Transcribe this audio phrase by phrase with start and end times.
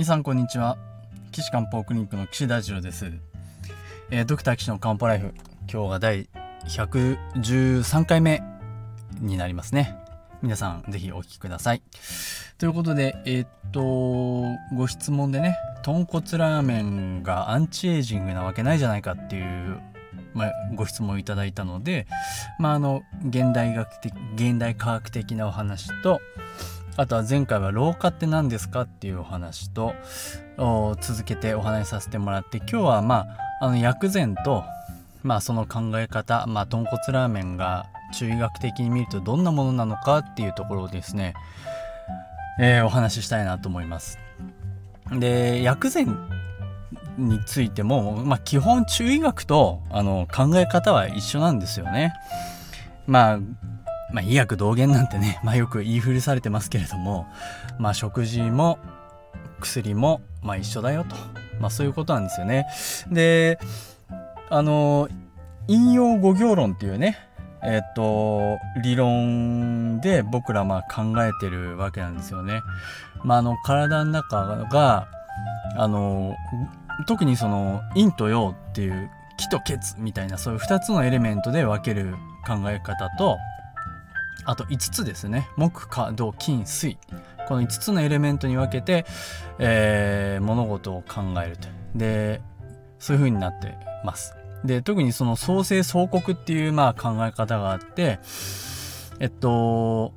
[0.00, 0.78] 皆さんこんにちは。
[1.30, 3.12] 岸漢方クリニックの岸大二郎です、
[4.10, 5.34] えー、ドクター岸の漢方ライフ。
[5.70, 6.26] 今日が第
[6.64, 8.42] 113回目
[9.20, 9.94] になりますね。
[10.40, 11.82] 皆さんぜひお聞きください。
[12.56, 19.82] ということでえー、っとご質問でね豚骨ラーメンがアンチエイジングなわけないじゃないかっていう
[20.32, 22.06] まあ、ご質問いただいたので、
[22.58, 26.20] まあ、あの現代学的現代科学的なお話と
[27.00, 29.94] あとは前回は老化って何ですかっていうお話と
[31.00, 33.26] 続けてお話しさせてもらって今日はま
[33.60, 34.64] ああの薬膳と
[35.22, 41.32] まあその考え方まあ豚骨ラーメンが中医学的に見るとどんなものなのかっていうところをですね、
[42.60, 44.18] えー、お話ししたいなと思います。
[45.10, 46.18] で薬膳
[47.16, 52.12] についても、まあ、基本中医学とあの考え方は一緒なんですよね。
[53.06, 53.40] まあ
[54.12, 57.26] まあ、医薬同源なんてね、 まあ、よく言い古されてますけれども、
[57.78, 58.78] まあ、食事も
[59.60, 61.16] 薬も、まあ、一緒だよと、
[61.60, 62.66] まあ、そういうことなんですよね。
[63.10, 63.58] で
[64.52, 65.08] あの
[65.68, 67.16] 引用五行論っていうね
[67.62, 72.62] えっ、と理論で僕らまあ考えてるわけなんですよね。
[73.22, 75.06] まあ、あの体の中が
[75.76, 76.34] あの
[77.06, 82.14] 特にその陰と陽っていう気と血みたいなそういう2つのエレメントで分ける
[82.46, 83.38] 考え方と
[84.44, 85.48] あと5つですね。
[85.56, 86.98] 木火土金水。
[87.48, 89.04] この5つのエレメントに分けて、
[89.58, 91.68] えー、物事を考えると。
[91.94, 92.40] で
[92.98, 93.74] そういう風になって
[94.04, 94.34] ます。
[94.64, 98.20] で特にその創生創国っていうまあ考え方があって
[99.18, 100.12] えっと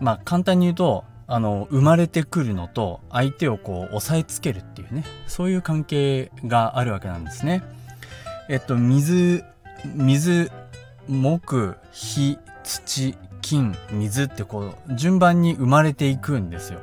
[0.00, 5.04] まあ簡単に言うとあの生まれてくるのと相手をこう押さえつけるっていうね。
[5.26, 7.62] そういう関係があるわけなんですね。
[8.48, 9.44] えっと水
[9.94, 10.50] 水
[11.08, 16.80] 木火土金水ってこう順番に生まれていくんですよ。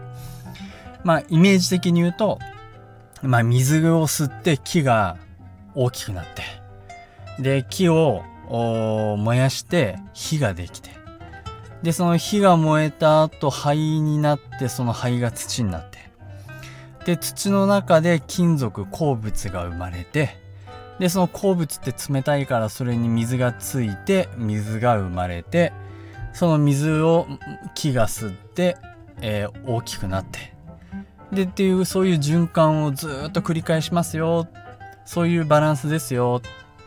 [1.04, 2.40] まあイメージ的に言うと、
[3.22, 5.18] まあ、水を吸って木が
[5.76, 6.26] 大きくなっ
[7.38, 10.90] てで木を燃やして火ができて
[11.84, 16.00] でその火が燃えた後灰になってその灰が土になって
[17.06, 20.39] で土の中で金属鉱物が生まれて
[21.00, 25.74] でその鉱物って冷たいからそれに水がついて水が生まれて
[26.34, 27.28] その水を
[27.74, 28.78] 木が吸って、
[29.22, 30.54] えー、大きくなって。
[31.32, 34.48] でっていうそういう循環をずっと繰り返しますよ。
[35.06, 36.42] そういうバランスですよ。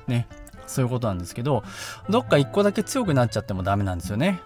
[0.07, 0.27] ね。
[0.67, 1.63] そういうことなんですけど
[2.09, 4.41] どっか一個だけ強くなっちゃってもダメなんですよね。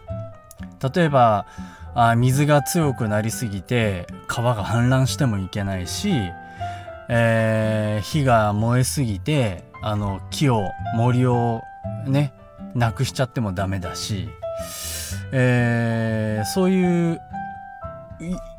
[0.94, 1.46] 例えば
[1.94, 6.12] あ水が強くなりすぎて川が氾濫してもいけないし
[7.08, 10.62] えー、火が燃えすぎてあの木を
[10.96, 11.62] 森を
[12.06, 12.32] ね
[12.74, 14.28] なくしちゃってもダメだし、
[15.32, 17.20] えー、そういう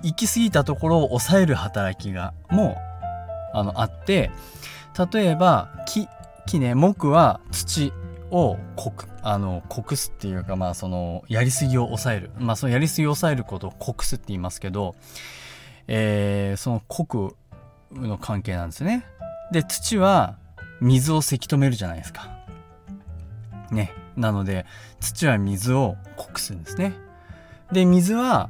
[0.03, 2.77] 行き過ぎたところを抑える働きがも
[3.53, 4.31] うあのあって
[5.13, 6.07] 例えば木
[6.45, 7.91] 木ね木は土
[8.31, 12.31] をこくあの濃すっていうかまあそのやりすぎを抑える。
[12.39, 14.95] まあそのやりすぎを抑えることを濃すって言いますけど、
[15.87, 17.35] えー、その濃く
[17.91, 19.05] の関係なんですね。
[19.51, 20.37] で、土は
[20.81, 22.29] 水をせき止めるじゃないですか。
[23.71, 23.93] ね。
[24.15, 24.65] なので、
[24.99, 26.93] 土は水を濃くするんですね。
[27.71, 28.49] で、水は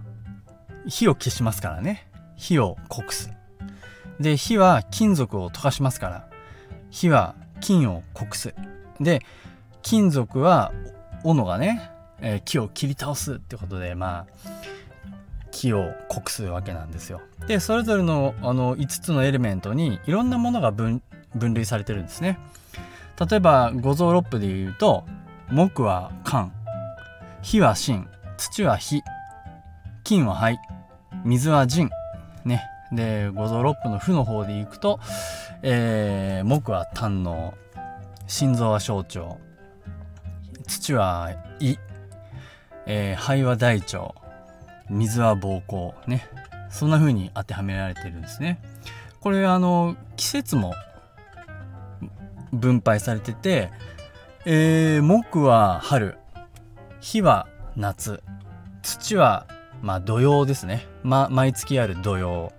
[0.87, 2.07] 火を消しますからね。
[2.35, 3.35] 火を濃くする。
[4.19, 6.29] で、火は金属を溶かしますから、
[6.89, 8.55] 火は金を濃くする。
[8.99, 9.21] で、
[9.81, 10.71] 金属は
[11.23, 14.25] 斧がね、えー、木を切り倒すってことで、まあ、
[15.57, 17.21] 木を濃くすわけなんですよ。
[17.47, 21.01] でそれぞれのあの5つのエレメントにいろんなものが分
[21.35, 22.37] 類されてるんですね。
[23.19, 25.03] 例えば五臓六腑で言うと
[25.49, 26.51] 木は肝
[27.41, 28.07] 火は心
[28.37, 29.01] 土は火
[30.03, 30.59] 金は肺
[31.23, 31.89] 水は腎
[32.45, 34.99] ねで五臓六腑の腑の方でいくと、
[35.63, 37.55] えー、木は胆の
[38.27, 39.37] 心臓は小腸
[40.67, 41.77] 土は胃、
[42.85, 44.26] えー、肺は大腸
[44.89, 46.27] 水は膀胱ね。
[46.69, 48.59] そんな風に当てはめられてるんですね。
[49.19, 50.73] これあの季節も
[52.53, 53.71] 分配されてて、
[54.45, 56.17] えー、木は春。
[56.99, 58.21] 火は夏。
[58.81, 59.47] 土は
[59.81, 62.53] まあ土曜ですね、ま、毎月ある土曜、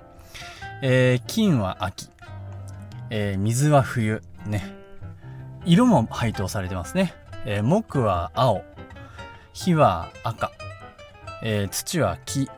[0.82, 2.10] えー、金は秋、
[3.10, 4.22] えー、水は冬。
[4.46, 4.74] ね。
[5.64, 7.14] 色も配当されてますね、
[7.44, 8.62] えー、木は青。
[9.52, 10.52] 火は赤。
[11.42, 12.48] えー、土は木、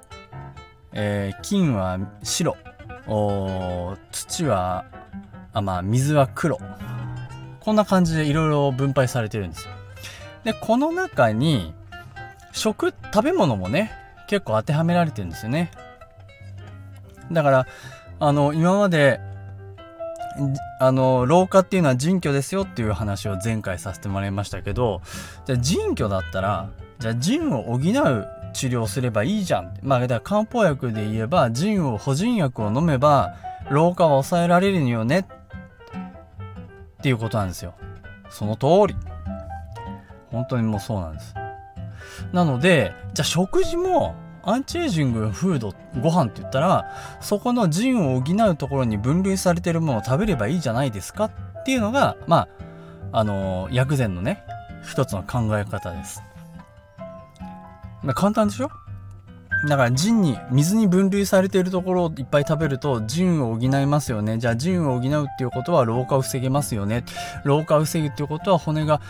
[0.92, 2.56] えー、金は白。
[4.12, 4.84] 土は
[5.52, 6.58] あまあ水は黒。
[7.60, 9.72] こんな感じでいろいろ分配されてるんですよ。
[10.44, 11.74] でこの中に
[12.52, 13.92] 食食べ物もね
[14.26, 15.70] 結構当てはめられてるんですよね。
[17.30, 17.66] だから
[18.18, 19.20] あの今まで
[20.80, 25.02] あの老化っていうのは腎虚ですよっていう話を前回させてもらいましたけど
[25.44, 33.34] じゃあ腎虚だったらじゃあ腎を補う治療すればいいじゃんまあだから漢方薬で言えば腎を補腎薬を飲めば
[33.70, 37.74] 老化は抑えられるよねっていうことなんですよ。
[38.28, 38.96] その通り。
[40.30, 41.34] 本当にもうそうなんです。
[42.32, 51.30] なのでじゃあ食事もアンチエイジングフードご飯って言ったらそこの腎を補うところに分類されてるものを食べればいいじゃないですか
[51.60, 52.48] っていうのがま
[53.12, 54.42] ああの薬膳のね
[54.84, 56.22] 一つの考え方です。
[58.02, 58.70] ま、簡単でしょ？
[59.68, 64.38] だから腎に水に分類されているところをいっぱい食べると腎を補いますよね。
[64.38, 67.04] じゃあ腎を補うっていうことは老化を防げますよね。
[67.44, 69.02] 老化を防ぐっていうことは骨が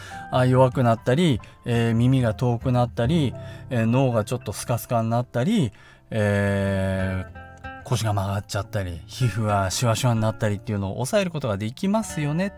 [0.49, 3.33] 弱くなったり、えー、耳が遠くなったり、
[3.69, 5.71] えー、脳がちょっとスカスカになったり、
[6.11, 12.53] えー、腰が曲がっちゃったり皮膚がシュワシュワになったりっていうのを抑えることができますよね。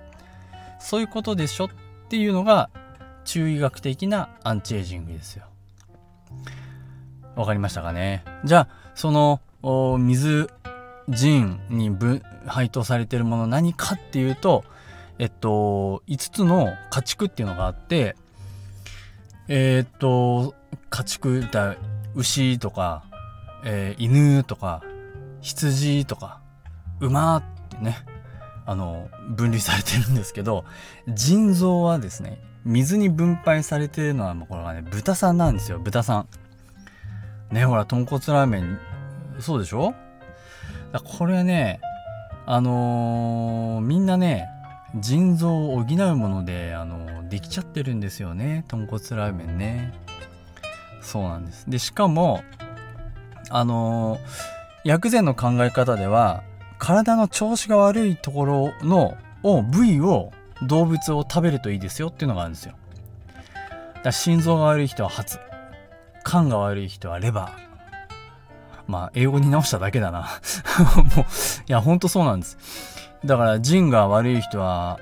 [0.79, 1.67] そういうことでしょ？
[1.67, 1.69] っ
[2.09, 2.71] ていうのが
[3.27, 5.45] 中医学的なアンチエイジングですよ。
[7.37, 8.25] わかりましたかね。
[8.45, 9.41] じゃあその
[9.99, 10.51] 水
[11.09, 11.91] 腎に
[12.47, 14.65] 配当されてるもの何かっていうと
[15.19, 18.17] えっと5つの家畜っていうのがあって
[19.49, 20.55] えー、っと
[20.91, 21.77] 家畜だ
[22.15, 23.05] 牛とか、
[23.65, 24.83] えー、犬とか
[25.41, 26.41] 羊とか
[27.01, 28.05] 馬ってね
[28.65, 30.65] あの分類されてるんですけど
[31.09, 36.29] 腎臓はですね水に分配されてるのはこれはね豚さんなんですよ豚さん。
[37.55, 38.79] ねほら豚骨ラーメン
[39.41, 39.95] そうでしょ？
[41.05, 41.81] これね
[42.47, 44.49] あのー、みんなね
[44.97, 49.93] 腎臓を補うもので、あのー、できちゃってるんですよね豚骨ラーメンね。
[51.01, 51.69] そうなんです。
[51.69, 52.43] でしかも
[53.51, 54.21] あのー、
[54.85, 56.43] 薬膳の考え方では
[56.79, 60.33] 体の調子が悪いところのを部位を
[60.67, 62.75] 動物を食べるといいですよっていうのがあるんですよ
[64.03, 65.39] だ心臓が悪い人は発
[66.25, 67.73] 肝が悪い人はレバー。
[68.87, 70.21] まあ、英語に直しただけだな
[71.17, 71.25] もう、い
[71.67, 72.59] や、ほんとそうなんです。
[73.25, 74.99] だから、腎が悪い人は、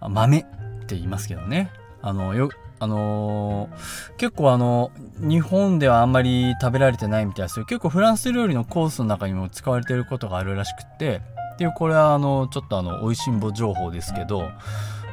[0.00, 0.42] 豆っ
[0.86, 1.70] て言いますけどね。
[2.02, 2.50] あの、よ、
[2.80, 7.64] あのー、結構あの、日本ではあんまり食べられてないみたいですよ。
[7.64, 11.22] 結構フランス料理のコースの中にも使われてることがあるらしくって、
[11.54, 14.50] っていう、これはあの、ちょっとあの、美味しんぼ情報ですけど、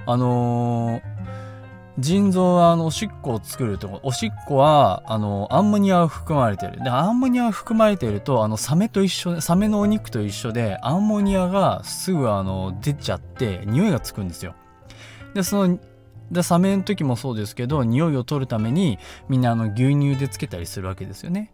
[0.06, 1.42] あのー
[2.00, 6.82] 腎臓はあのおしっこを作るとおしっこはあのアンモニアを含まれてる。
[6.82, 14.56] でアンモニアを含まれてるとあのサメと一緒サメのお肉と一緒でアンモニアがすぐあの出ちゃって匂いがつくんですよ。
[15.34, 15.80] でその
[16.32, 18.98] でサメの時もそうですけど匂いを取るために
[19.28, 21.52] みんなあの牛乳でつけたりするわけですよね。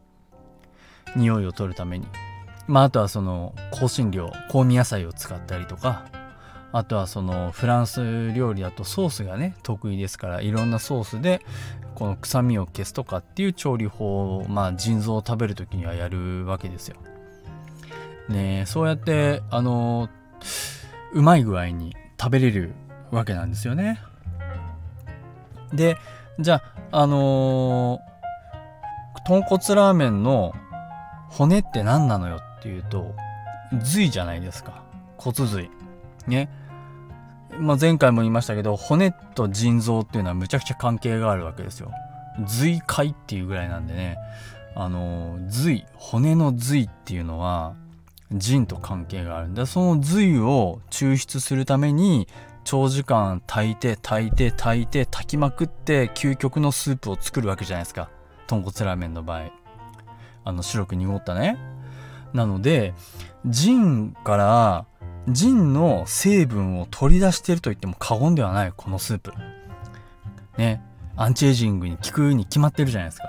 [1.15, 2.07] 匂いを取るために。
[2.67, 6.05] まああとはその香辛料香味野菜を使ったりとか
[6.71, 11.41] あとはそのフランス料理だとソースがね得意ですからいろんなソースで
[11.95, 16.97] この臭みを消すとかっていう調理法をまあ腎臓を食べる時にはやるわけですよ。
[18.29, 20.09] ねそうやってあの
[21.13, 22.73] うまい具合に食べれる
[23.11, 24.01] わけなんですよね。
[25.73, 25.97] で
[26.39, 27.99] じゃああの、
[29.25, 30.53] 豚骨ラーメンの
[31.29, 33.15] 骨って何なのよっていうと
[33.81, 34.83] 髄じゃないですか。
[35.17, 35.69] 骨髄。
[36.27, 36.49] ね。
[37.59, 41.91] まあ、前回も言いましたけど、骨と腎臓っていうのはむちゃくちゃ関係があるわけですよ。
[42.45, 44.17] 髄界っていうぐらいなんでね、
[44.75, 47.73] あの、髄、骨の髄っていうのは、
[48.31, 52.27] 腎と関係があるんで、その髄を抽出するために、
[52.63, 58.09] 長時間炊いて炊いて炊いて炊きまくって究極のスープを作るわけじゃないですか。
[58.45, 59.51] 豚骨ラーメンの場合。
[60.43, 61.57] あの白く濁ったね。
[62.33, 62.93] なので
[63.45, 64.85] 腎から
[65.29, 69.33] ジンの成分を取り出してると言っても過言ではないこのスープ。
[70.57, 70.81] ね。
[71.15, 73.27] アンチエイジングに効くに決まってるじゃないですか。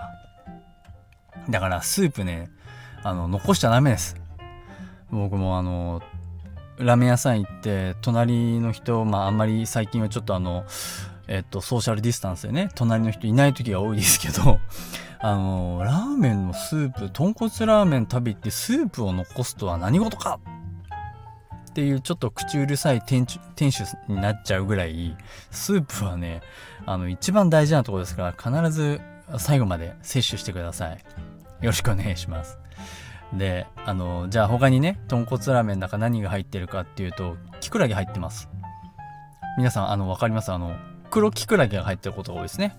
[1.49, 2.51] だからスープね
[3.03, 4.17] あの残しちゃダメです。
[5.11, 6.03] 僕もあの
[6.77, 10.65] ラーメン屋さん行って隣の人まああんまり最近はちょっとあの
[11.29, 12.71] えっとソーシャルディスタンスでね。
[12.75, 14.59] 隣の人いない時が多いですけど。
[15.21, 20.39] あのラーメンのスープ豚骨ラーメン食べてスープを残すとは何事か！
[21.71, 23.39] っていうちょっと口うるさい店主
[24.07, 25.17] になっちゃうぐらい
[25.51, 26.41] スープはね
[26.87, 29.01] あの一番大事なとこですから必ず
[29.39, 30.93] 最後まで摂取してください。
[30.93, 31.01] よ
[31.63, 32.57] ろしくお願いします。
[33.33, 38.49] であのじゃあ他にね豚骨ラーメンの中何が入ってるかっていうとキクラゲ入ってます。
[39.59, 40.53] 皆さんあの分かります？
[40.53, 40.77] あの
[41.11, 42.77] 黒キクラゲが入ってることが多いですね。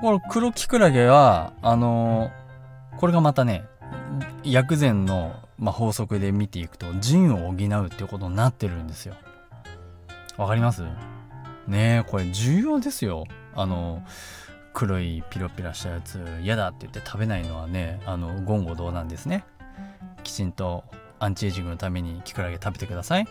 [0.00, 2.30] この黒キクラゲはあの
[2.98, 3.64] これがまたね
[4.44, 9.14] 薬膳のまあ、法則で見ていくと腎を補うっていうことになってるんですよ。
[10.36, 10.82] わかります？
[11.66, 13.24] ねえこれ重要ですよ。
[13.54, 14.02] あの
[14.74, 19.44] 黒いピロピラしたやつ嫌だって言って食べないのはねあの言語道なんですね。
[20.22, 20.84] きちんと
[21.18, 23.26] アンチエイジングのためにキクラゲ食べてください。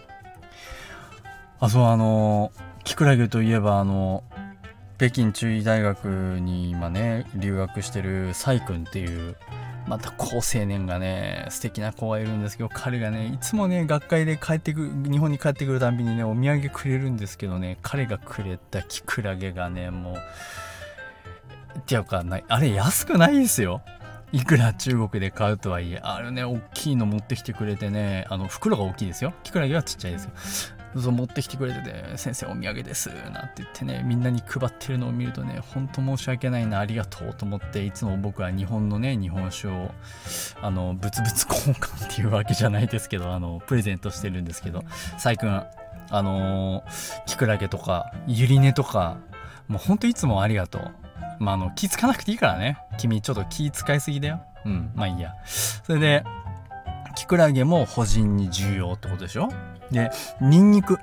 [1.60, 2.52] あそうあの
[2.84, 4.24] キクラゲといえばあの
[4.98, 6.06] 北京中医大学
[6.40, 9.36] に今ね留学してるサイ君っていう
[9.88, 20.16] また好青年がね素敵な子がいるんですけど彼がねいつもね学会で帰ってく日本に帰ってくるたびにねお土産くれるんですけどね彼がくれたキクラゲがねもう
[21.78, 23.82] っていうかないあれ安くないですよ。
[24.32, 29.34] いくら中国で買うとはいえあれね大きいの持ってきてくれてねあの袋が大きいですよ。
[29.44, 30.75] キクラゲはちっちゃいですよ。
[31.02, 39.92] そう持ってきてくれてて「先生お土産です」なんて言ってねみんなに配ってるのを見るとねほんと申し訳ないなありがとうと思っていつも僕は日本のね日本酒を
[40.62, 44.84] あの物々交換っていうわけじゃないですけどあのプレゼントしてるんですけど
[45.18, 45.64] 最近
[46.10, 46.84] あの
[47.26, 49.18] キクラゲとかゆり根とか
[49.68, 50.92] もうほんといつもありがとう。
[51.40, 52.78] まああの気付かなくていいからね。
[52.98, 54.42] 君ちょっと気使いすぎだよ。
[54.64, 55.36] うんまあいいや。
[55.46, 56.24] それで
[57.16, 59.50] キクラゲも保人に重要ってことでしょ？
[59.92, 61.00] でニンニク。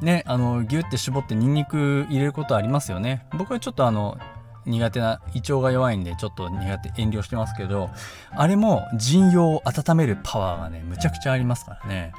[0.00, 3.26] ねあのギュッて絞ってニンニク入れることありますよね。
[3.38, 4.18] 僕はちょっとあの
[4.66, 7.90] 苦手な胃腸が弱いんでちょっと苦手遠慮してますけど
[8.32, 12.12] あれも腎葉を温めるパワーがねむちゃくちゃありますからね。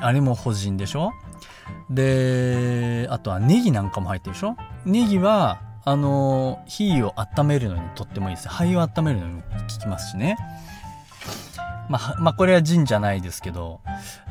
[0.00, 1.12] あれも保人でしょ？
[1.90, 4.56] であとはネギなんかも入ってるでしょ？
[4.84, 8.48] ネギはあの火を温めるのにとってもいいです。
[8.48, 10.36] 肺を温めるのにも効きますしね。
[11.88, 13.80] まあ、まあ、これはジンじゃないですけど。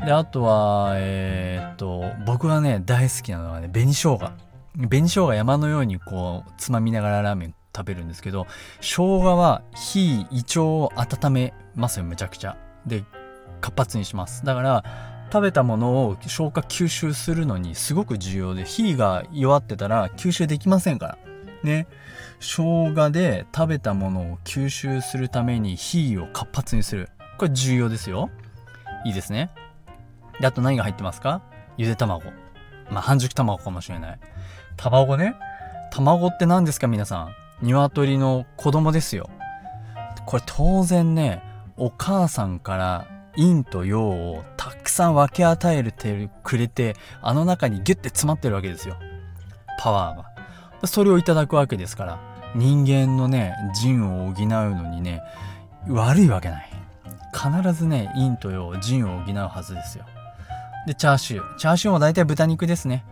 [0.05, 4.31] で、あとは、えー、っと、僕がね、大好きなのはね、紅生姜。
[4.75, 8.45] 紅生姜山のようにこう、つまみながらラーメン食べるんですけど、
[8.79, 12.57] 生姜は火、胃腸を温めますよ、むちゃくちゃ。
[12.85, 13.03] で、
[13.59, 14.45] 活発にします。
[14.45, 14.83] だから、
[15.31, 21.17] 食べたものを消化吸収するのにすごく重要で、火が弱ってたら吸収できませんから。
[21.63, 21.87] ね。
[22.39, 27.09] 生姜で食べたものを吸収するために火を活発にする。
[27.37, 28.29] これ重要ですよ。
[29.05, 29.51] いいですね。
[30.39, 31.41] で、あと何が入ってますか？
[31.77, 32.23] ゆで卵。
[32.89, 34.19] まあ、半熟卵かもしれない。
[34.75, 35.35] 卵ね。
[35.91, 37.35] 卵って何ですか皆さん？
[37.61, 39.29] 鶏の子供ですよ。
[40.25, 41.41] これ当然ね、
[41.77, 48.97] お母さんから陰と陽をたくさん分け与えてくれて、あの中にギュッて詰まってるわけですよ。
[49.79, 50.17] パワー
[50.81, 50.87] が。
[50.87, 52.19] それをいただくわけですから、
[52.55, 55.21] 人間のね、腎を補うのにね、
[55.87, 56.69] 悪いわけない。
[57.37, 60.05] 必ずね陰と陽腎を補うはずですよ。
[60.87, 61.55] でチャーシュー。
[61.57, 63.05] チャーシューも大体豚肉ですね。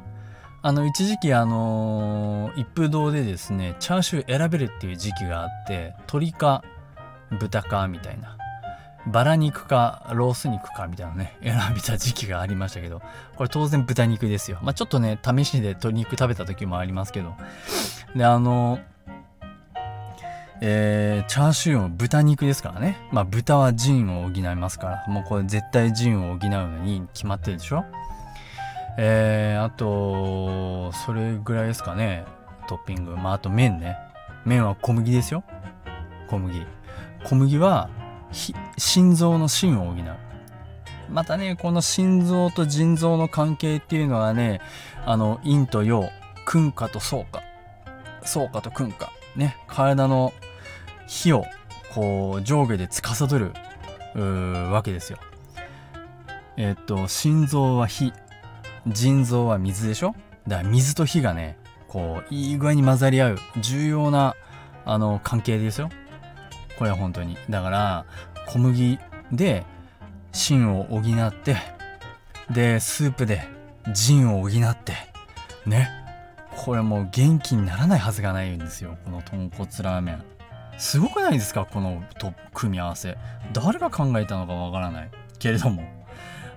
[0.64, 6.64] あの一時期あのー、一風堂でですねチャーシュー選べるっていう時期があって鶏か
[7.40, 8.38] 豚かみたいな。
[9.08, 13.04] バラ肉かロース肉かみたいなね 選べた時期がありましたけど
[13.36, 14.58] これ当然豚肉ですよ。
[14.64, 17.36] まあちょっとね試しで鶏肉食べた時もありますけど。
[18.16, 18.95] であのー
[20.62, 22.98] えー、チャーシューも豚肉ですからね。
[23.12, 27.84] まあ豚は腎を補いますから、もうこれ絶対腎を補うのに決まってるでしょ
[28.98, 32.24] えー、あと、それぐらいですかね。
[32.68, 33.18] トッピング。
[33.18, 33.98] まああと麺ね。
[34.46, 35.44] 麺は小麦ですよ。
[36.28, 36.66] 小麦。
[37.24, 37.90] 小麦は、
[38.78, 39.96] 心臓の芯を補う。
[41.10, 44.62] またね、この心臓と腎臓の関係っていうのはね、
[45.06, 46.10] あの、陰と陽、
[46.46, 47.44] 君下と相下。
[48.24, 49.12] 相下と君下。
[49.36, 50.34] ね、体の
[51.08, 51.46] 火を
[51.94, 53.54] こう上下で司る
[54.72, 55.20] わけですよ。
[56.58, 58.14] えっと心臓は火
[58.88, 60.16] 腎臓は水でしょ？
[60.48, 64.36] だから水と火がねこういい具合に混ざり合う重要な
[64.86, 65.90] あの関係ですよ。
[66.78, 67.38] これは本当に。
[67.50, 68.06] だから
[68.48, 69.00] 小麦
[69.32, 69.66] で
[70.32, 71.58] 芯を補って
[72.52, 73.48] でスープで
[73.94, 74.94] 腎を補って
[75.66, 75.90] ね
[76.56, 80.24] これもう元気にならないはずがないんですよこの豚骨ラーメン。
[80.78, 83.18] すごくないですかこのと組み合わせ。
[83.54, 85.12] 誰が考えたのかわからない。
[85.40, 85.84] けれども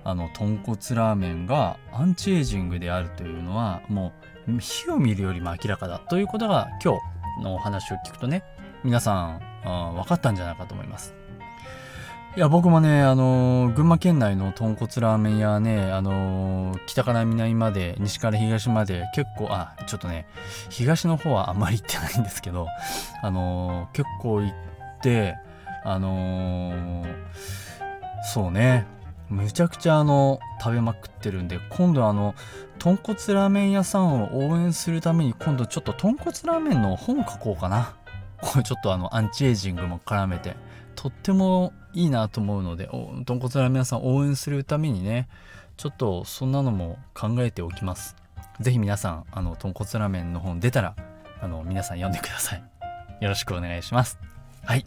[0.03, 4.13] あの豚骨ラーメンがアンチエイジングであるというのはも
[4.47, 6.97] う火を見るよりも明らかだということが今
[7.37, 8.43] 日のお話を聞くとね
[8.83, 11.18] 皆さんあ分かったんじゃないかと思います。
[12.37, 20.27] いや僕もねあの群馬県内の豚骨ラーメン屋ねあの北から南まで西から東まで結構あちょっとね
[20.69, 22.67] 東の方はあんまり行ってないんですけど
[23.23, 24.53] あの結構行っ
[25.01, 25.37] て
[25.83, 27.03] あの
[28.31, 28.85] そうね
[29.29, 32.35] むちゃくちゃあの食べまくってるんで今度あの
[32.77, 37.95] 豚骨ラーメン屋さんを応援するために今度ちょっと豚骨ラーメンの本書こうかな。
[38.41, 40.55] これちょっとあのアンチエイジングも絡めて。
[41.01, 42.89] とってもいいなと思うので
[43.25, 45.29] 豚骨ラーメン屋さん応援するためにね
[45.77, 48.17] ちょっとそんなのも考えておきます。
[48.59, 50.97] 是非皆さんあの豚骨ラーメンの本出たら
[51.41, 52.63] あの皆さん読んでください。
[53.21, 54.19] よろしくお願いします。
[54.65, 54.85] はい。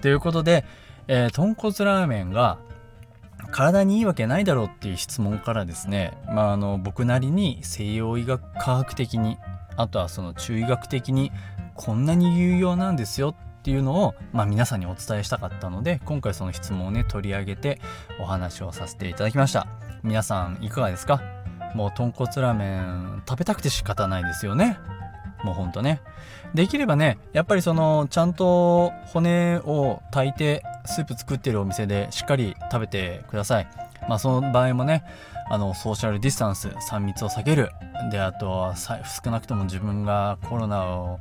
[0.00, 0.64] ということで、
[1.08, 2.58] えー、豚骨ラーメンが
[3.50, 9.38] 体にいいわけないだろうっていう質問からですね、まあ、あの僕なりに西洋医学科学的に
[9.76, 11.32] あとはその中医学的に
[11.74, 17.80] こんなに有用なんですよっていうのを、まあ、皆さんにお伝えしたかったので今回その質問をね取り上げて
[18.20, 19.68] お話をさせていただきました。
[20.02, 21.22] 皆さんいかがですか？
[21.76, 24.78] もう豚骨ラーメン食べたくて仕方ないですよね。
[25.44, 26.00] もうほんとね。
[26.54, 33.68] できればねやっぱりそのちゃんと骨を炊いてスープ作ってるお店でしっかり食べてください。
[34.08, 35.04] まあその場合もね
[35.50, 37.70] あのソーシャルディスタンス3密を避ける。
[38.10, 41.20] であとは少なくとも自分がコロナを